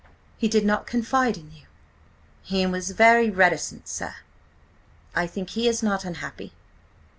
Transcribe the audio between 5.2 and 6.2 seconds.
think he is not